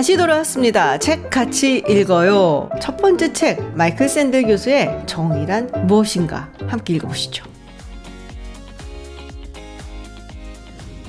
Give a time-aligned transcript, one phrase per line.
[0.00, 0.96] 다시 돌아왔습니다.
[0.96, 2.70] 책 같이 읽어요.
[2.80, 6.50] 첫 번째 책, 마이클 샌들 교수의 정의란 무엇인가?
[6.66, 7.44] 함께 읽어보시죠.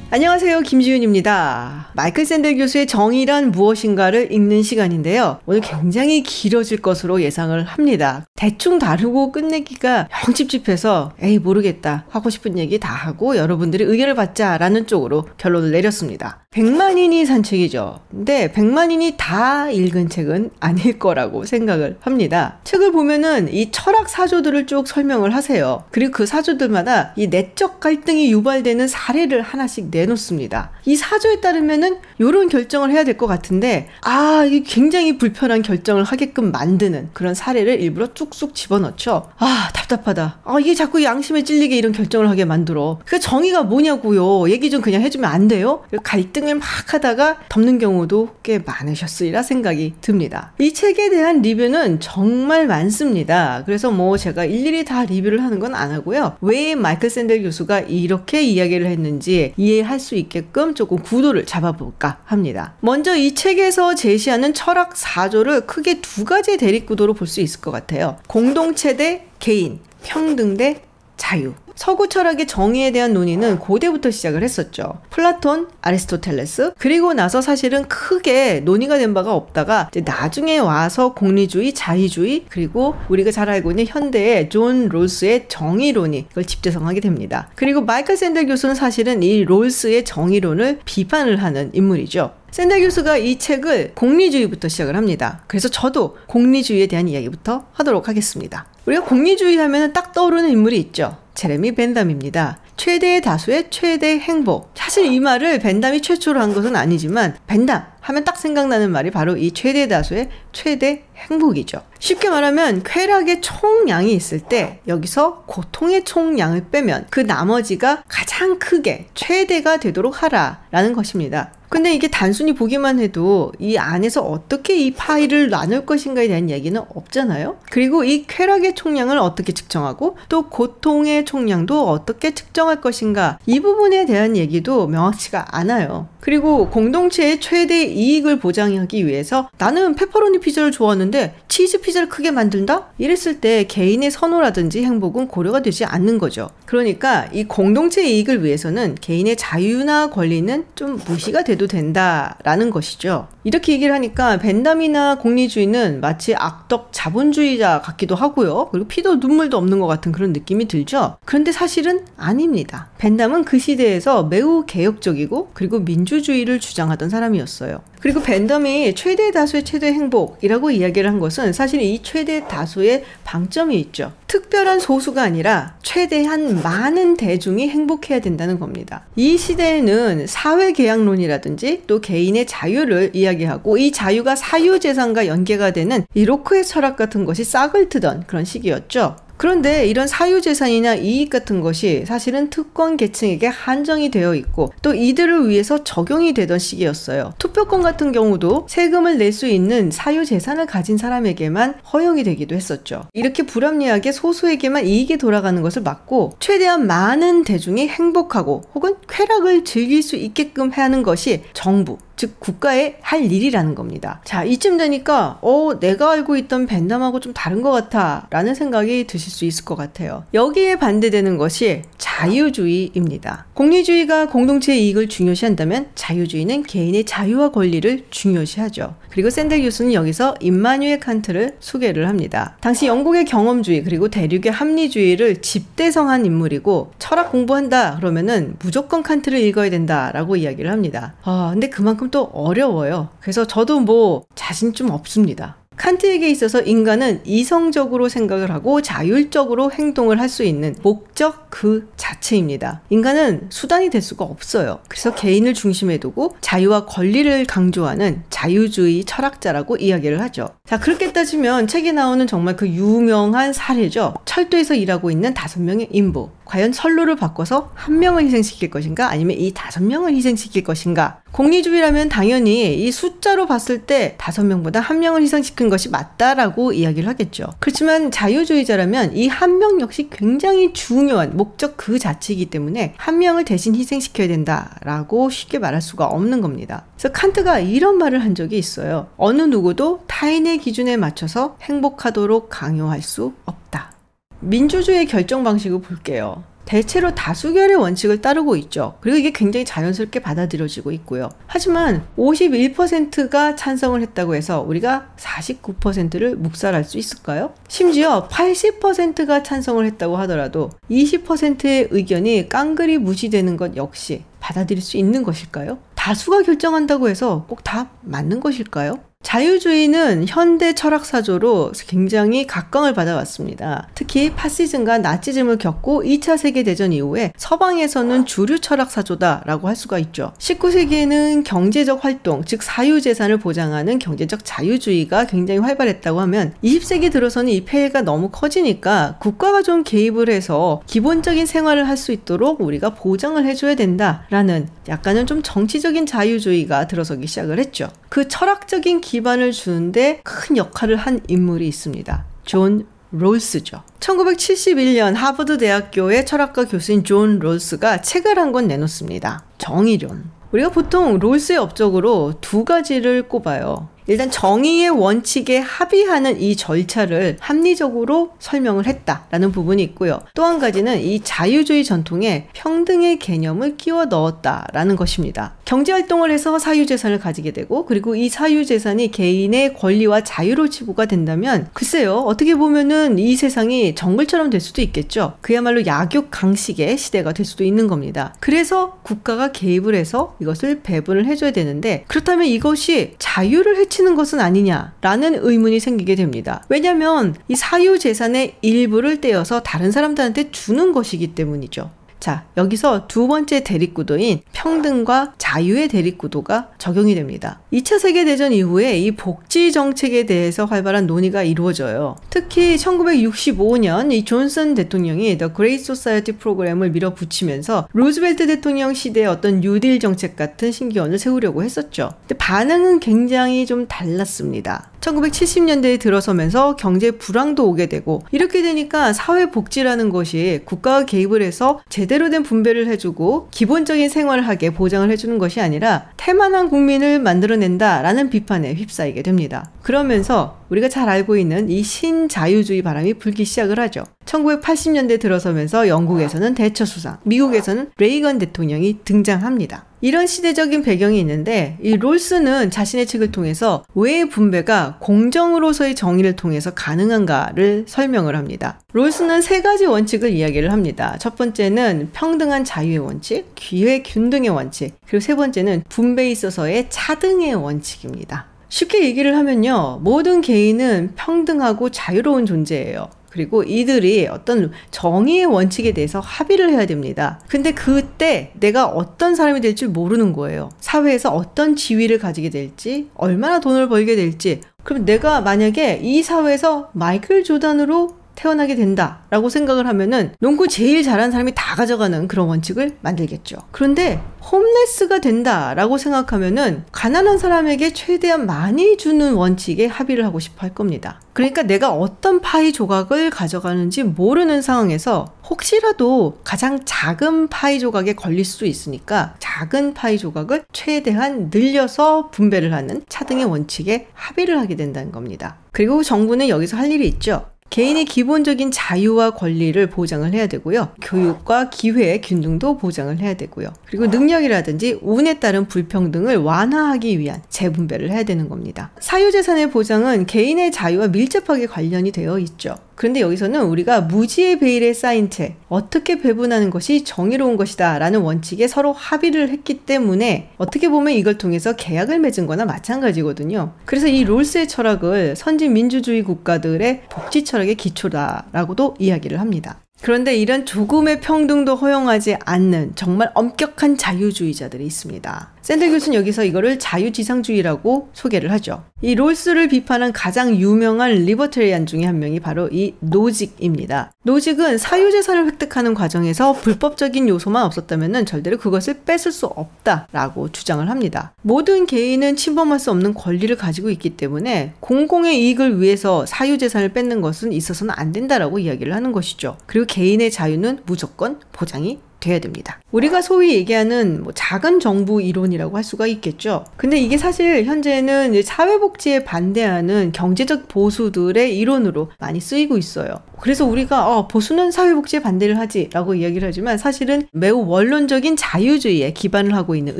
[0.09, 0.59] 안녕하세요.
[0.59, 1.91] 김지윤입니다.
[1.93, 5.39] 마이클 샌델 교수의 정의란 무엇인가를 읽는 시간인데요.
[5.45, 8.25] 오늘 굉장히 길어질 것으로 예상을 합니다.
[8.35, 14.85] 대충 다루고 끝내기가 영 찝찝해서 에이 모르겠다 하고 싶은 얘기 다 하고 여러분들이 의견을 받자라는
[14.85, 16.40] 쪽으로 결론을 내렸습니다.
[16.55, 18.01] 100만인이 산 책이죠.
[18.11, 22.57] 근데 100만인이 다 읽은 책은 아닐 거라고 생각을 합니다.
[22.65, 25.85] 책을 보면은 이 철학 사조들을 쭉 설명을 하세요.
[25.91, 30.71] 그리고 그 사조들마다 이 내적 갈등이 유발되는 사례를 하나씩 내놓습니다.
[30.83, 36.51] 이 사조에 따르면은 이런 결정을 해야 될 것 같은데 아, 이게 굉장히 불편한 결정을 하게끔
[36.51, 39.29] 만드는 그런 사례를 일부러 쑥쑥 집어넣죠.
[39.37, 40.39] 아, 답답하다.
[40.43, 42.99] 아, 이게 자꾸 양심에 찔리게 이런 결정을 하게 만들어.
[43.05, 44.49] 그 정의가 뭐냐고요.
[44.49, 45.83] 얘기 좀 그냥 해주면 안 돼요?
[46.03, 50.53] 갈등 갈등을 막 하다가 덮는 경우도 꽤 많으셨으리라 생각이 듭니다.
[50.59, 53.63] 이 책에 대한 리뷰는 정말 많습니다.
[53.65, 56.35] 그래서 뭐 제가 일일이 다 리뷰를 하는 건 안 하고요.
[56.41, 62.73] 왜 마이클 샌델 교수가 이렇게 이야기를 했는지 이해할 수 있게끔 조금 구도를 잡아볼까 합니다.
[62.81, 68.17] 먼저 이 책에서 제시하는 철학 4조를 크게 두 가지 대립구도로 볼 수 있을 것 같아요.
[68.27, 70.81] 공동체 대 개인, 평등 대
[71.15, 71.53] 자유.
[71.75, 74.99] 서구 철학의 정의에 대한 논의는 고대부터 시작을 했었죠.
[75.09, 82.95] 플라톤, 아리스토텔레스, 그리고 나서 사실은 크게 논의가 된 바가 없다가 나중에 와서 공리주의, 자유주의, 그리고
[83.09, 87.49] 우리가 잘 알고 있는 현대의 존 롤스의 정의론이 이걸 집대성하게 됩니다.
[87.55, 92.33] 그리고 마이클 샌델 교수는 사실은 이 롤스의 정의론을 비판을 하는 인물이죠.
[92.51, 95.43] 샌델 교수가 이 책을 공리주의부터 시작을 합니다.
[95.47, 98.65] 그래서 저도 공리주의에 대한 이야기부터 하도록 하겠습니다.
[98.85, 101.17] 우리가 공리주의 하면 딱 떠오르는 인물이 있죠.
[101.33, 102.59] 제레미 벤담입니다.
[102.77, 104.71] 최대 다수의 최대 행복.
[104.75, 109.51] 사실 이 말을 벤담이 최초로 한 것은 아니지만 벤담 하면 딱 생각나는 말이 바로 이
[109.51, 111.83] 최대 다수의 최대 행복이죠.
[111.99, 119.77] 쉽게 말하면 쾌락의 총량이 있을 때 여기서 고통의 총량을 빼면 그 나머지가 가장 크게 최대가
[119.77, 121.51] 되도록 하라라는 것입니다.
[121.71, 127.59] 근데 이게 단순히 보기만 해도 이 안에서 어떻게 이 파일을 나눌 것인가에 대한 얘기는 없잖아요.
[127.71, 134.35] 그리고 이 쾌락의 총량을 어떻게 측정하고 또 고통의 총량도 어떻게 측정할 것인가 이 부분에 대한
[134.35, 136.09] 얘기도 명확치가 않아요.
[136.19, 142.89] 그리고 공동체의 최대 이익을 보장하기 위해서 나는 페퍼로니 피자를 좋아하는데 치즈 피자를 크게 만든다?
[142.97, 146.49] 이랬을 때 개인의 선호라든지 행복은 고려가 되지 않는 거죠.
[146.65, 153.27] 그러니까 이 공동체 이익을 위해서는 개인의 자유나 권리는 좀 무시가 돼도 된다라는 것이죠.
[153.43, 158.69] 이렇게 얘기를 하니까 벤담이나 공리주의는 마치 악덕 자본주의자 같기도 하고요.
[158.71, 161.17] 그리고 피도 눈물도 없는 것 같은 그런 느낌이 들죠.
[161.25, 162.89] 그런데 사실은 아닙니다.
[162.97, 167.81] 벤담은 그 시대에서 매우 개혁적이고 그리고 민주주의를 주장하던 사람이었어요.
[168.01, 174.11] 그리고 벤덤이 최대 다수의 최대 행복이라고 이야기를 한 것은 사실 이 최대 다수의 방점이 있죠.
[174.27, 179.03] 특별한 소수가 아니라 최대한 많은 대중이 행복해야 된다는 겁니다.
[179.15, 186.25] 이 시대에는 사회 계약론이라든지 또 개인의 자유를 이야기하고 이 자유가 사유 재산과 연계가 되는 이
[186.25, 189.15] 로크의 철학 같은 것이 싹을 트던 그런 시기였죠.
[189.41, 195.83] 그런데 이런 사유재산이나 이익 같은 것이 사실은 특권 계층에게 한정이 되어 있고 또 이들을 위해서
[195.83, 197.33] 적용이 되던 시기였어요.
[197.39, 203.05] 투표권 같은 경우도 세금을 낼 수 있는 사유재산을 가진 사람에게만 허용이 되기도 했었죠.
[203.13, 210.17] 이렇게 불합리하게 소수에게만 이익이 돌아가는 것을 막고 최대한 많은 대중이 행복하고 혹은 쾌락을 즐길 수
[210.17, 214.21] 있게끔 하는 것이 정부, 즉 국가의 할 일이라는 겁니다.
[214.23, 219.31] 자, 이쯤 되니까 어, 내가 알고 있던 벤담하고 좀 다른 것 같아 라는 생각이 드실
[219.31, 220.23] 수 있을 것 같아요.
[220.35, 223.47] 여기에 반대되는 것이 자유주의입니다.
[223.55, 228.93] 공리주의가 공동체의 이익을 중요시한다면 자유주의는 개인의 자유와 권리를 중요시하죠.
[229.09, 232.55] 그리고 샌델 교수는 여기서 임마뉴엘 칸트를 소개를 합니다.
[232.61, 240.35] 당시 영국의 경험주의 그리고 대륙의 합리주의를 집대성한 인물이고 철학 공부한다 그러면은 무조건 칸트를 읽어야 된다라고
[240.35, 241.15] 이야기를 합니다.
[241.23, 243.09] 아, 근데 그만큼 또 어려워요.
[243.19, 245.57] 그래서 저도 뭐 자신 좀 없습니다.
[245.77, 252.81] 칸트에게 있어서 인간은 이성적으로 생각을 하고 자율적으로 행동을 할 수 있는 목적 그 자체입니다.
[252.89, 254.79] 인간은 수단이 될 수가 없어요.
[254.87, 260.49] 그래서 개인을 중심에 두고 자유와 권리를 강조하는 자유주의 철학자라고 이야기를 하죠.
[260.71, 264.13] 자, 그렇게 따지면 책에 나오는 정말 그 유명한 사례죠.
[264.23, 266.29] 철도에서 일하고 있는 다섯 명의 인부.
[266.45, 272.75] 과연 선로를 바꿔서 한 명을 희생시킬 것인가 아니면 이 다섯 명을 희생시킬 것인가 공리주의라면 당연히
[272.75, 277.45] 이 숫자로 봤을 때 다섯 명보다 한 명을 희생시킨 것이 맞다라고 이야기를 하겠죠.
[277.59, 283.73] 그렇지만 자유주의자라면 이 한 명 역시 굉장히 중요한 목적 그 자체이기 때문에 한 명을 대신
[283.75, 286.83] 희생시켜야 된다라고 쉽게 말할 수가 없는 겁니다.
[286.97, 289.07] 그래서 칸트가 이런 말을 한 적이 있어요.
[289.15, 293.91] 어느 누구도 타인의 기준에 맞춰서 행복하도록 강요할 수 없다.
[294.39, 296.43] 민주주의 결정 방식을 볼게요.
[296.63, 298.95] 대체로 다수결의 원칙을 따르고 있죠.
[299.01, 301.29] 그리고 이게 굉장히 자연스럽게 받아들여지고 있고요.
[301.47, 307.53] 하지만 51%가 찬성을 했다고 해서 우리가 49%를 묵살할 수 있을까요?
[307.67, 315.79] 심지어 80%가 찬성을 했다고 하더라도 20%의 의견이 깡그리 무시되는 것 역시 받아들일 수 있는 것일까요?
[315.95, 318.99] 다수가 결정한다고 해서 꼭 다 맞는 것일까요?
[319.23, 323.87] 자유주의는 현대 철학사조로 굉장히 각광을 받아왔습니다.
[323.95, 330.33] 특히 파시즘과 나치즘을 겪고 2차 세계대전 이후에 서방에서는 주류 철학사조다라고 할 수가 있죠.
[330.37, 338.01] 19세기에는 경제적 활동, 즉 사유재산을 보장하는 경제적 자유주의가 굉장히 활발했다고 하면 20세기 들어서는 이 폐해가
[338.01, 344.67] 너무 커지니까 국가가 좀 개입을 해서 기본적인 생활을 할 수 있도록 우리가 보장을 해줘야 된다라는
[344.89, 347.87] 약간은 좀 정치적인 자유주의가 들어서기 시작을 했죠.
[348.11, 352.25] 그 철학적인 기반을 주는데 큰 역할을 한 인물이 있습니다.
[352.43, 353.83] 존 롤스죠.
[354.01, 359.45] 1971년 하버드 대학교의 철학과 교수인 존 롤스가 책을 한 권 내놓습니다.
[359.59, 360.25] 정의론.
[360.51, 363.87] 우리가 보통 롤스의 업적으로 두 가지를 꼽아요.
[364.07, 370.19] 일단 정의의 원칙에 합의하는 이 절차를 합리적으로 설명을 했다라는 부분이 있고요.
[370.35, 375.53] 또 한 가지는 이 자유주의 전통에 평등의 개념을 끼워 넣었다라는 것입니다.
[375.63, 382.17] 경제 활동을 해서 사유재산을 가지게 되고 그리고 이 사유재산이 개인의 권리와 자유로 지구가 된다면 글쎄요
[382.17, 385.33] 어떻게 보면은 이 세상이 정글처럼 될 수도 있겠죠.
[385.39, 388.35] 그야말로 약육 강식의 시대가 될 수도 있는 겁니다.
[388.41, 395.45] 그래서 국가가 개입을 해서 이것을 배분을 해줘야 되는데 그렇다면 이것이 자유를 해 해치는 것은 아니냐라는
[395.45, 396.63] 의문이 생기게 됩니다.
[396.69, 401.91] 왜냐하면 이 사유 재산의 일부를 떼어서 다른 사람들한테 주는 것이기 때문이죠.
[402.21, 407.59] 자, 여기서 두 번째 대립구도인 평등과 자유의 대립구도가 적용이 됩니다.
[407.73, 412.15] 2차 세계대전 이후에 이 복지 정책에 대해서 활발한 논의가 이루어져요.
[412.29, 419.99] 특히 1965년 이 존슨 대통령이 The Great Society 프로그램을 밀어붙이면서 루즈벨트 대통령 시대의 어떤 뉴딜
[419.99, 422.11] 정책 같은 신기원을 세우려고 했었죠.
[422.21, 424.91] 근데 반응은 굉장히 좀 달랐습니다.
[425.01, 432.10] 1970년대에 들어서면서 경제 불황도 오게 되고 이렇게 되니까 사회 복지라는 것이 국가가 개입을 해서 제대
[432.17, 438.73] 로 된 분배를 해주고 기본적인 생활을 하게 보장을 해주는 것이 아니라 태만한 국민을 만들어낸다라는 비판에
[438.73, 439.69] 휩싸이게 됩니다.
[439.81, 444.03] 그러면서 우리가 잘 알고 있는 이 신자유주의 바람이 불기 시작을 하죠.
[444.25, 449.85] 1980년대 들어서면서 영국에서는 대처 수상, 미국에서는 레이건 대통령이 등장합니다.
[450.03, 457.85] 이런 시대적인 배경이 있는데 이 롤스는 자신의 책을 통해서 왜 분배가 공정으로서의 정의를 통해서 가능한가를
[457.87, 458.79] 설명을 합니다.
[458.93, 461.17] 롤스는 세 가지 원칙을 이야기를 합니다.
[461.19, 468.50] 첫 번째는 평등한 자유의 원칙, 기회 균등의 원칙, 그리고 세 번째는 분배에 있어서의 차등의 원칙입니다.
[468.71, 469.99] 쉽게 얘기를 하면요.
[470.01, 473.09] 모든 개인은 평등하고 자유로운 존재예요.
[473.29, 477.39] 그리고 이들이 어떤 정의의 원칙에 대해서 합의를 해야 됩니다.
[477.47, 480.69] 근데 그때 내가 어떤 사람이 될지 모르는 거예요.
[480.79, 484.61] 사회에서 어떤 지위를 가지게 될지, 얼마나 돈을 벌게 될지.
[484.83, 491.53] 그럼 내가 만약에 이 사회에서 마이클 조단으로 태어나게 된다라고 생각을 하면은 농구 제일 잘하는 사람이
[491.55, 493.57] 다 가져가는 그런 원칙을 만들겠죠.
[493.71, 501.19] 그런데 홈레스가 된다라고 생각하면은 가난한 사람에게 최대한 많이 주는 원칙에 합의를 하고 싶어 할 겁니다.
[501.33, 508.65] 그러니까 내가 어떤 파이 조각을 가져가는지 모르는 상황에서 혹시라도 가장 작은 파이 조각에 걸릴 수
[508.65, 515.57] 있으니까 작은 파이 조각을 최대한 늘려서 분배를 하는 차등의 원칙에 합의를 하게 된다는 겁니다.
[515.71, 517.45] 그리고 정부는 여기서 할 일이 있죠.
[517.71, 520.89] 개인의 기본적인 자유와 권리를 보장을 해야 되고요.
[521.01, 523.69] 교육과 기회의 균등도 보장을 해야 되고요.
[523.85, 528.91] 그리고 능력이라든지 운에 따른 불평등을 완화하기 위한 재분배를 해야 되는 겁니다.
[528.99, 532.75] 사유재산의 보장은 개인의 자유와 밀접하게 관련이 되어 있죠.
[533.01, 538.93] 그런데 여기서는 우리가 무지의 베일에 쌓인 채 어떻게 배분하는 것이 정의로운 것이다 라는 원칙에 서로
[538.93, 543.73] 합의를 했기 때문에 어떻게 보면 이걸 통해서 계약을 맺은 거나 마찬가지거든요.
[543.85, 549.79] 그래서 이 롤스의 철학을 선진 민주주의 국가들의 복지 철학의 기초다라고도 이야기를 합니다.
[550.03, 555.50] 그런데 이런 조금의 평등도 허용하지 않는 정말 엄격한 자유주의자들이 있습니다.
[555.61, 558.83] 샌들 교수는 여기서 이거를 자유지상주의라고 소개를 하죠.
[559.01, 564.11] 이 롤스를 비판한 가장 유명한 리버테리안 중에 한 명이 바로 이 노직입니다.
[564.23, 571.33] 노직은 사유재산을 획득하는 과정에서 불법적인 요소만 없었다면 절대로 그것을 뺏을 수 없다라고 주장을 합니다.
[571.41, 577.53] 모든 개인은 침범할 수 없는 권리를 가지고 있기 때문에 공공의 이익을 위해서 사유재산을 뺏는 것은
[577.53, 579.57] 있어서는 안 된다라고 이야기를 하는 것이죠.
[579.67, 582.79] 그리고 개인의 자유는 무조건 보장이 돼야 됩니다.
[582.91, 586.63] 우리가 소위 얘기하는 뭐 작은 정부 이론이라고 할 수가 있겠죠.
[586.77, 593.19] 근데 이게 사실 현재는 사회복지에 반대하는 경제적 보수들의 이론으로 많이 쓰이고 있어요.
[593.41, 599.75] 그래서 우리가 어, 보수는 사회복지에 반대를 하지라고 이야기를 하지만 사실은 매우 원론적인 자유주의에 기반을 하고
[599.75, 599.99] 있는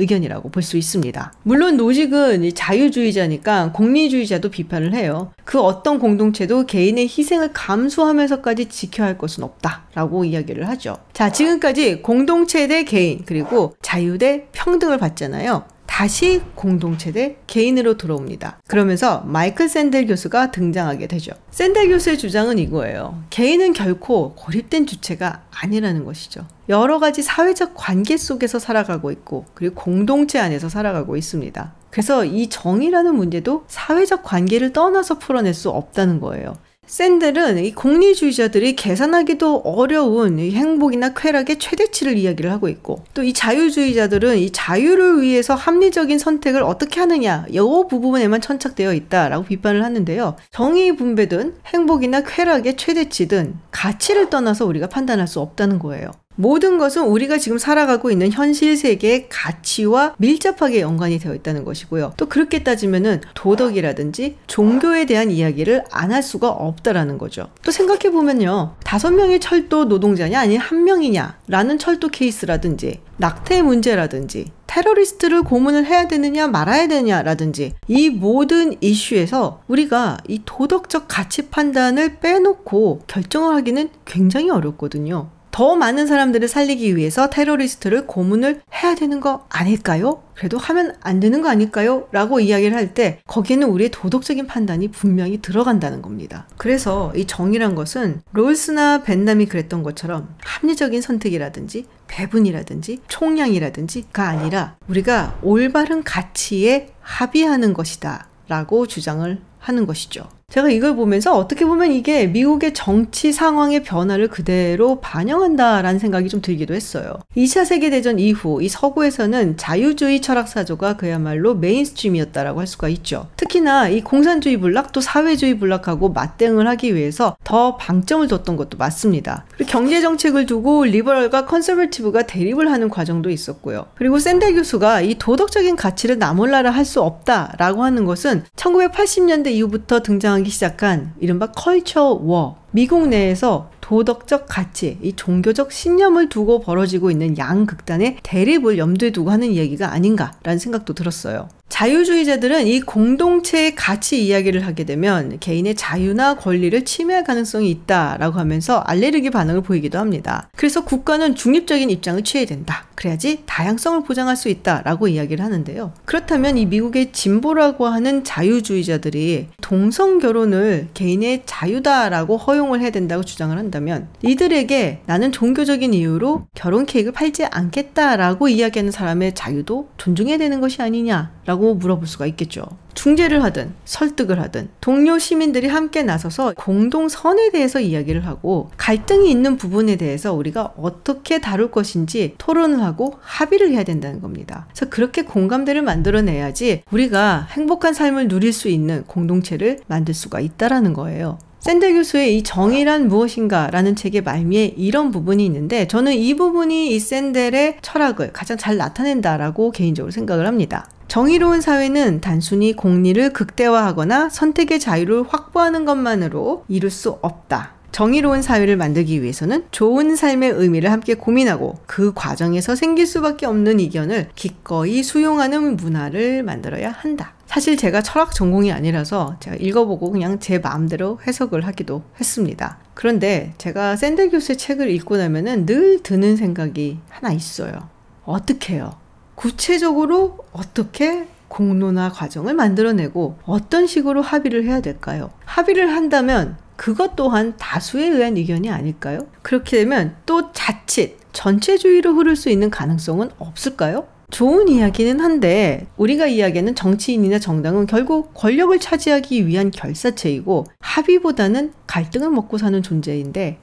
[0.00, 1.32] 의견이라고 볼 수 있습니다.
[1.42, 5.32] 물론 노직은 자유주의자니까 공리주의자도 비판을 해요.
[5.44, 10.98] 그 어떤 공동체도 개인의 희생을 감수하면서까지 지켜야 할 것은 없다라고 이야기를 하죠.
[11.12, 15.64] 자, 지금까지 공동체 대 개인 그리고 자유 대 평등을 봤잖아요.
[15.92, 18.62] 다시 공동체 대 개인으로 들어옵니다.
[18.66, 21.32] 그러면서 마이클 샌델 교수가 등장하게 되죠.
[21.50, 23.22] 샌델 교수의 주장은 이거예요.
[23.28, 26.46] 개인은 결코 고립된 주체가 아니라는 것이죠.
[26.70, 31.74] 여러 가지 사회적 관계 속에서 살아가고 있고, 그리고 공동체 안에서 살아가고 있습니다.
[31.92, 36.54] 그래서 이 정의라는 문제도 사회적 관계를 떠나서 풀어낼 수 없다는 거예요.
[36.86, 44.50] 샌델은 이 공리주의자들이 계산하기도 어려운 행복이나 쾌락의 최대치를 이야기를 하고 있고 또 이 자유주의자들은 이
[44.50, 50.36] 자유를 위해서 합리적인 선택을 어떻게 하느냐 이 부분에만 천착되어 있다라고 비판을 하는데요.
[50.50, 56.10] 정의 분배든 행복이나 쾌락의 최대치든 가치를 떠나서 우리가 판단할 수 없다는 거예요.
[56.36, 62.14] 모든 것은 우리가 지금 살아가고 있는 현실 세계의 가치와 밀접하게 연관이 되어 있다는 것이고요.
[62.16, 67.48] 또 그렇게 따지면은 도덕이라든지 종교에 대한 이야기를 안 할 수가 없다라는 거죠.
[67.64, 68.74] 또 생각해 보면요.
[68.84, 76.48] 다섯 명의 철도 노동자냐 아니 한 명이냐라는 철도 케이스라든지 낙태 문제라든지 테러리스트를 고문을 해야 되느냐
[76.48, 85.30] 말아야 되느냐라든지 이 모든 이슈에서 우리가 이 도덕적 가치 판단을 빼놓고 결정을 하기는 굉장히 어렵거든요.
[85.52, 90.22] 더 많은 사람들을 살리기 위해서 테러리스트를 고문을 해야 되는 거 아닐까요?
[90.34, 92.08] 그래도 하면 안 되는 거 아닐까요?
[92.10, 96.46] 라고 이야기를 할 때 거기에는 우리의 도덕적인 판단이 분명히 들어간다는 겁니다.
[96.56, 106.02] 그래서 이 정의란 것은 롤스나 벤남이 그랬던 것처럼 합리적인 선택이라든지 배분이라든지 총량이라든지가 아니라 우리가 올바른
[106.02, 110.28] 가치에 합의하는 것이다 라고 주장을 하는 것이죠.
[110.52, 116.74] 제가 이걸 보면서 어떻게 보면 이게 미국의 정치 상황의 변화를 그대로 반영한다라는 생각이 좀 들기도
[116.74, 117.14] 했어요.
[117.38, 123.28] 2차 세계대전 이후 이 서구에서는 자유주의 철학사조가 그야말로 mainstream이었다라고 할 수가 있죠.
[123.38, 129.46] 특히나 이 공산주의 bloc 또 사회주의 bloc하고 맞대응을 하기 위해서 더 방점을 뒀던 것도 맞습니다.
[129.56, 133.86] 그리고 경제 정책을 두고 liberal과 conservative가 대립을 하는 과정도 있었고요.
[133.94, 140.41] 그리고 샌델 교수가 이 도덕적인 가치를 나몰라라 할 수 없다라고 하는 것은 1980년대 이후부터 등장한
[140.42, 142.61] 나타나기 시작한 이른바 culture war.
[142.74, 149.50] 미국 내에서 도덕적 가치, 이 종교적 신념을 두고 벌어지고 있는 양극단의 대립을 염두에 두고 하는
[149.50, 151.48] 이야기가 아닌가라는 생각도 들었어요.
[151.68, 159.30] 자유주의자들은 이 공동체의 가치 이야기를 하게 되면 개인의 자유나 권리를 침해할 가능성이 있다라고 하면서 알레르기
[159.30, 160.50] 반응을 보이기도 합니다.
[160.54, 162.84] 그래서 국가는 중립적인 입장을 취해야 된다.
[162.94, 165.92] 그래야지 다양성을 보장할 수 있다라고 이야기를 하는데요.
[166.04, 173.56] 그렇다면 이 미국의 진보라고 하는 자유주의자들이 동성 결혼을 개인의 자유다라고 허용 을 해야 된다고 주장을
[173.56, 180.80] 한다면 이들에게 나는 종교적인 이유로 결혼 케이크를 팔지 않겠다라고 이야기하는 사람의 자유도 존중해야 되는 것이
[180.80, 182.64] 아니냐라고 라고 물어볼 수가 있겠죠.
[182.94, 189.96] 중재를 하든 설득을 하든 동료 시민들이 함께 나서서 공동선에 대해서 이야기를 하고 갈등이 있는 부분에
[189.96, 194.66] 대해서 우리가 어떻게 다룰 것인지 토론을 하고 합의를 해야 된다는 겁니다.
[194.70, 201.38] 그래서 그렇게 공감대를 만들어내야지 우리가 행복한 삶을 누릴 수 있는 공동체를 만들 수가 있다라는 거예요.
[201.62, 206.98] 샌델 교수의 이 정의란 무엇인가 라는 책의 말미에 이런 부분이 있는데 저는 이 부분이 이
[206.98, 210.90] 샌델의 철학을 가장 잘 나타낸다라고 개인적으로 생각을 합니다.
[211.06, 217.74] 정의로운 사회는 단순히 공리를 극대화하거나 선택의 자유를 확보하는 것만으로 이룰 수 없다.
[217.92, 224.30] 정의로운 사회를 만들기 위해서는 좋은 삶의 의미를 함께 고민하고 그 과정에서 생길 수밖에 없는 이견을
[224.34, 227.34] 기꺼이 수용하는 문화를 만들어야 한다.
[227.52, 232.78] 사실 제가 철학 전공이 아니라서 제가 읽어보고 그냥 제 마음대로 해석을 하기도 했습니다.
[232.94, 237.90] 그런데 제가 샌델 교수의 책을 읽고 나면은 늘 드는 생각이 하나 있어요.
[238.24, 238.96] 어떻게 해요?
[239.34, 245.30] 구체적으로 어떻게 공론화 과정을 만들어내고 어떤 식으로 합의를 해야 될까요?
[245.44, 249.26] 합의를 한다면 그것 또한 다수에 의한 의견이 아닐까요?
[249.42, 254.06] 그렇게 되면 또 자칫 전체주의로 흐를 수 있는 가능성은 없을까요?
[254.32, 262.56] 좋은 이야기는 한데 우리가 이야기하는 정치인이나 정당은 결국 권력을 차지하기 위한 결사체이고 합의보다는 갈등을 먹고
[262.56, 263.60] 사는 존재인데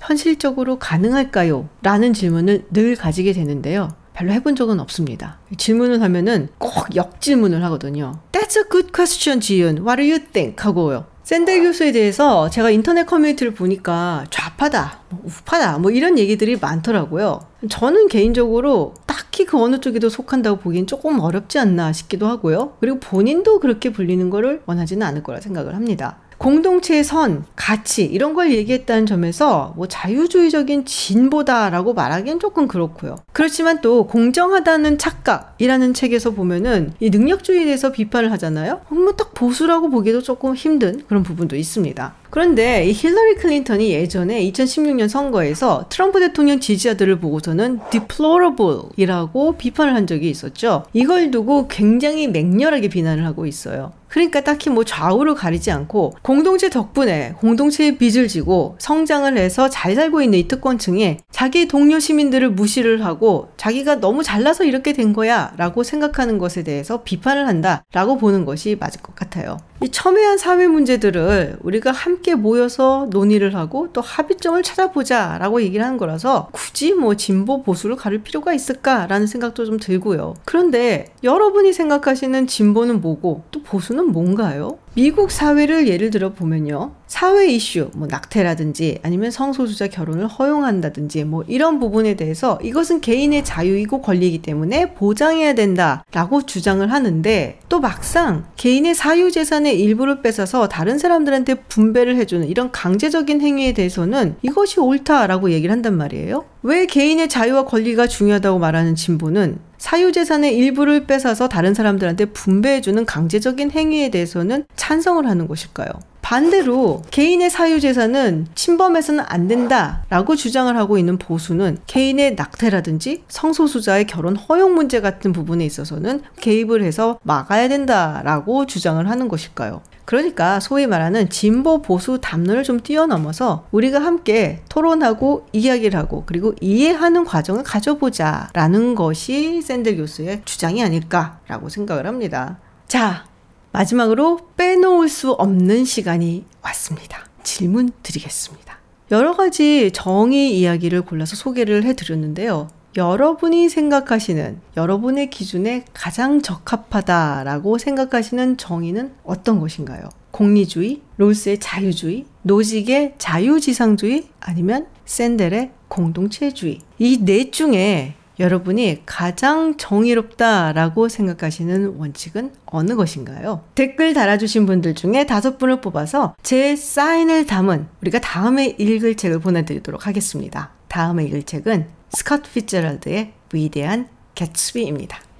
[0.00, 1.68] 현실적으로 가능할까요?
[1.82, 3.88] 라는 질문을 늘 가지게 되는데요.
[4.14, 5.40] 별로 해본 적은 없습니다.
[5.56, 8.20] 질문을 하면은 꼭 역질문을 하거든요.
[8.30, 9.78] That's a good question, 지윤.
[9.78, 10.54] What do you think?
[10.64, 11.06] 하고요.
[11.32, 17.40] 샌델 교수에 대해서 제가 인터넷 커뮤니티를 보니까 좌파다, 뭐 우파다, 뭐 이런 얘기들이 많더라고요.
[17.70, 22.76] 저는 개인적으로 딱히 그 어느 쪽에도 속한다고 보기엔 조금 어렵지 않나 싶기도 하고요.
[22.80, 26.18] 그리고 본인도 그렇게 불리는 거를 원하지는 않을 거라 생각을 합니다.
[26.42, 33.14] 공동체의 선, 가치 이런 걸 얘기했다는 점에서 뭐 자유주의적인 진보다라고 말하기엔 조금 그렇고요.
[33.32, 38.80] 그렇지만 또 공정하다는 착각이라는 책에서 보면은 이 능력주의에 대해서 비판을 하잖아요.
[38.88, 42.14] 뭐 딱 보수라고 보기도 조금 힘든 그런 부분도 있습니다.
[42.32, 50.30] 그런데 이 힐러리 클린턴이 예전에 2016년 선거에서 트럼프 대통령 지지자들을 보고서는 deplorable이라고 비판을 한 적이
[50.30, 50.86] 있었죠.
[50.94, 53.92] 이걸 두고 굉장히 맹렬하게 비난을 하고 있어요.
[54.12, 60.20] 그러니까 딱히 뭐 좌우를 가리지 않고 공동체 덕분에 공동체의 빚을 지고 성장을 해서 잘 살고
[60.20, 65.82] 있는 이 특권층에 자기 동료 시민들을 무시를 하고 자기가 너무 잘나서 이렇게 된 거야 라고
[65.82, 69.56] 생각하는 것에 대해서 비판을 한다 라고 보는 것이 맞을 것 같아요.
[69.82, 75.98] 이 첨예한 사회 문제들을 우리가 함께 모여서 논의를 하고 또 합의점을 찾아보자 라고 얘기를 하는
[75.98, 80.34] 거라서 굳이 뭐 진보 보수를 가릴 필요가 있을까라는 생각도 좀 들고요.
[80.44, 84.78] 그런데 여러분이 생각하시는 진보는 뭐고 또 보수는 뭔가요?
[84.94, 86.92] 미국 사회를 예를 들어 보면요.
[87.06, 94.02] 사회 이슈, 뭐 낙태라든지 아니면 성소수자 결혼을 허용한다든지 뭐 이런 부분에 대해서 이것은 개인의 자유이고
[94.02, 102.16] 권리이기 때문에 보장해야 된다라고 주장을 하는데 또 막상 개인의 사유재산의 일부를 뺏어서 다른 사람들한테 분배를
[102.16, 106.44] 해주는 이런 강제적인 행위에 대해서는 이것이 옳다라고 얘기를 한단 말이에요.
[106.62, 114.10] 왜 개인의 자유와 권리가 중요하다고 말하는 진보는 사유재산의 일부를 뺏어서 다른 사람들한테 분배해주는 강제적인 행위에
[114.10, 115.88] 대해서는 찬성을 하는 것일까요?
[116.22, 124.76] 반대로 개인의 사유재산은 침범해서는 안 된다라고 주장을 하고 있는 보수는 개인의 낙태라든지 성소수자의 결혼 허용
[124.76, 129.82] 문제 같은 부분에 있어서는 개입을 해서 막아야 된다라고 주장을 하는 것일까요?
[130.04, 137.24] 그러니까 소위 말하는 진보 보수 담론을 좀 뛰어넘어서 우리가 함께 토론하고 이야기를 하고 그리고 이해하는
[137.24, 142.58] 과정을 가져보자라는 것이 샌들 교수의 주장이 아닐까라고 생각을 합니다.
[142.88, 143.24] 자,
[143.72, 147.24] 마지막으로 빼놓을 수 없는 시간이 왔습니다.
[147.42, 148.78] 질문 드리겠습니다.
[149.10, 152.68] 여러 가지 정의 이야기를 골라서 소개를 해드렸는데요.
[152.96, 160.10] 여러분이 생각하시는 여러분의 기준에 가장 적합하다라고 생각하시는 정의는 어떤 것인가요?
[160.30, 166.80] 공리주의, 롤스의 자유주의, 노직의 자유지상주의, 아니면 샌델의 공동체주의.
[166.98, 173.62] 이 넷 중에 여러분이 가장 정의롭다라고 생각하시는 원칙은 어느 것인가요?
[173.74, 180.06] 댓글 달아주신 분들 중에 다섯 분을 뽑아서 제 사인을 담은 우리가 다음에 읽을 책을 보내드리도록
[180.06, 180.70] 하겠습니다.
[180.88, 185.31] 다음에 읽을 책은 스컷 피츠럴드의 위대한 개츠비입니다.